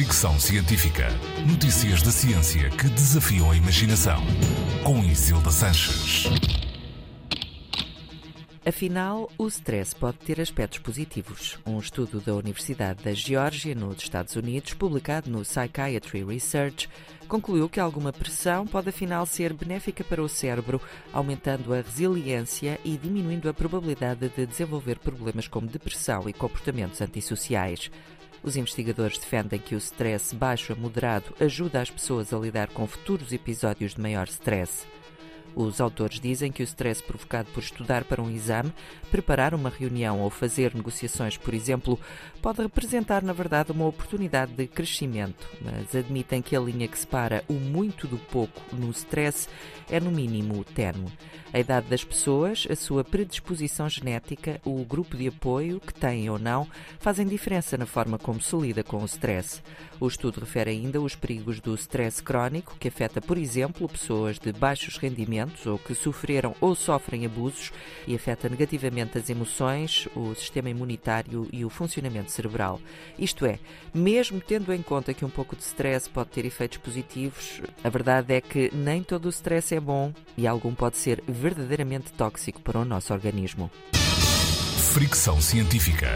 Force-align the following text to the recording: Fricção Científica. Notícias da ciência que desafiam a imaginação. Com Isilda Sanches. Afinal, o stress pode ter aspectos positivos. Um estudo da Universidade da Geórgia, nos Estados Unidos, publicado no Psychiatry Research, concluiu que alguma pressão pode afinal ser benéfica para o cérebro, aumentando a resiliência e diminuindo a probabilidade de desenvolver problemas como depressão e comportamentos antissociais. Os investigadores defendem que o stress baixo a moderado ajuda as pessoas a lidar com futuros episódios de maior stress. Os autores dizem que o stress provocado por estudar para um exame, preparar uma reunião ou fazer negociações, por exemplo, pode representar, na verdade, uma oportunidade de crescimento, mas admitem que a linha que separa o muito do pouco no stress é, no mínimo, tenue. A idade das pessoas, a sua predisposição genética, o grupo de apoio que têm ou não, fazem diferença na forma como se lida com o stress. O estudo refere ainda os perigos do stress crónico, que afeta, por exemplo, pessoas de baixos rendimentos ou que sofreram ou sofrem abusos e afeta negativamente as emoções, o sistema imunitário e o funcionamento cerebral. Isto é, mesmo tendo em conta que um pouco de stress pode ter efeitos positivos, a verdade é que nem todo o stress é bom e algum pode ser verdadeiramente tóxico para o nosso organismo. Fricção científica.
Fricção 0.00 0.40
Científica. 0.40 1.08
Notícias 1.46 2.00
da 2.00 2.10
ciência 2.10 2.70
que 2.70 2.88
desafiam 2.88 3.50
a 3.50 3.54
imaginação. 3.54 4.18
Com 4.82 5.04
Isilda 5.04 5.50
Sanches. 5.50 6.24
Afinal, 8.64 9.30
o 9.36 9.46
stress 9.46 9.94
pode 9.94 10.16
ter 10.16 10.40
aspectos 10.40 10.78
positivos. 10.78 11.58
Um 11.66 11.78
estudo 11.78 12.18
da 12.18 12.34
Universidade 12.34 13.04
da 13.04 13.12
Geórgia, 13.12 13.74
nos 13.74 13.98
Estados 13.98 14.34
Unidos, 14.36 14.72
publicado 14.72 15.30
no 15.30 15.42
Psychiatry 15.42 16.24
Research, 16.24 16.88
concluiu 17.28 17.68
que 17.68 17.78
alguma 17.78 18.10
pressão 18.10 18.66
pode 18.66 18.88
afinal 18.88 19.26
ser 19.26 19.52
benéfica 19.52 20.02
para 20.02 20.22
o 20.22 20.28
cérebro, 20.30 20.80
aumentando 21.12 21.74
a 21.74 21.82
resiliência 21.82 22.80
e 22.86 22.96
diminuindo 22.96 23.50
a 23.50 23.54
probabilidade 23.54 24.30
de 24.30 24.46
desenvolver 24.46 24.98
problemas 24.98 25.46
como 25.46 25.66
depressão 25.66 26.26
e 26.26 26.32
comportamentos 26.32 27.02
antissociais. 27.02 27.90
Os 28.42 28.56
investigadores 28.56 29.18
defendem 29.18 29.60
que 29.60 29.74
o 29.74 29.78
stress 29.78 30.34
baixo 30.34 30.72
a 30.72 30.76
moderado 30.76 31.34
ajuda 31.40 31.80
as 31.80 31.90
pessoas 31.90 32.32
a 32.32 32.38
lidar 32.38 32.68
com 32.68 32.86
futuros 32.86 33.32
episódios 33.32 33.94
de 33.94 34.00
maior 34.00 34.26
stress. 34.28 34.86
Os 35.54 35.80
autores 35.80 36.20
dizem 36.20 36.52
que 36.52 36.62
o 36.62 36.64
stress 36.64 37.02
provocado 37.02 37.50
por 37.52 37.62
estudar 37.62 38.04
para 38.04 38.22
um 38.22 38.30
exame, 38.30 38.72
preparar 39.10 39.54
uma 39.54 39.68
reunião 39.68 40.20
ou 40.20 40.30
fazer 40.30 40.74
negociações, 40.74 41.36
por 41.36 41.54
exemplo, 41.54 41.98
pode 42.40 42.62
representar, 42.62 43.22
na 43.22 43.32
verdade, 43.32 43.72
uma 43.72 43.86
oportunidade 43.86 44.52
de 44.52 44.66
crescimento, 44.66 45.48
mas 45.60 45.94
admitem 45.94 46.40
que 46.40 46.54
a 46.54 46.60
linha 46.60 46.88
que 46.88 46.98
separa 46.98 47.44
o 47.48 47.54
muito 47.54 48.06
do 48.06 48.16
pouco 48.16 48.60
no 48.74 48.90
stress 48.90 49.48
é, 49.90 49.98
no 49.98 50.10
mínimo, 50.10 50.64
tenue. 50.64 51.10
A 51.52 51.58
idade 51.58 51.88
das 51.88 52.04
pessoas, 52.04 52.66
a 52.70 52.76
sua 52.76 53.02
predisposição 53.02 53.88
genética, 53.88 54.60
o 54.64 54.84
grupo 54.84 55.16
de 55.16 55.26
apoio 55.26 55.80
que 55.80 55.92
têm 55.92 56.30
ou 56.30 56.38
não, 56.38 56.66
fazem 57.00 57.26
diferença 57.26 57.76
na 57.76 57.86
forma 57.86 58.18
como 58.18 58.40
se 58.40 58.54
lida 58.56 58.84
com 58.84 58.98
o 58.98 59.04
stress. 59.06 59.60
O 59.98 60.06
estudo 60.06 60.40
refere 60.40 60.70
ainda 60.70 61.00
os 61.00 61.16
perigos 61.16 61.60
do 61.60 61.74
stress 61.74 62.22
crónico, 62.22 62.76
que 62.78 62.86
afeta, 62.86 63.20
por 63.20 63.36
exemplo, 63.36 63.88
pessoas 63.88 64.38
de 64.38 64.52
baixos 64.52 64.96
rendimentos 64.96 65.39
ou 65.66 65.78
que 65.78 65.94
sofreram 65.94 66.54
ou 66.60 66.74
sofrem 66.74 67.26
abusos 67.26 67.72
e 68.06 68.14
afeta 68.14 68.48
negativamente 68.48 69.18
as 69.18 69.28
emoções, 69.28 70.08
o 70.14 70.34
sistema 70.34 70.70
imunitário 70.70 71.48
e 71.52 71.64
o 71.64 71.70
funcionamento 71.70 72.30
cerebral. 72.30 72.80
Isto 73.18 73.46
é, 73.46 73.58
mesmo 73.92 74.40
tendo 74.40 74.72
em 74.72 74.82
conta 74.82 75.14
que 75.14 75.24
um 75.24 75.30
pouco 75.30 75.56
de 75.56 75.62
stress 75.62 76.08
pode 76.08 76.30
ter 76.30 76.44
efeitos 76.44 76.78
positivos, 76.78 77.60
a 77.82 77.88
verdade 77.88 78.34
é 78.34 78.40
que 78.40 78.70
nem 78.74 79.02
todo 79.02 79.26
o 79.26 79.30
stress 79.30 79.74
é 79.74 79.80
bom 79.80 80.12
e 80.36 80.46
algum 80.46 80.74
pode 80.74 80.96
ser 80.96 81.22
verdadeiramente 81.26 82.12
tóxico 82.12 82.60
para 82.60 82.78
o 82.78 82.84
nosso 82.84 83.12
organismo. 83.12 83.70
Fricção 84.92 85.40
científica. 85.40 86.08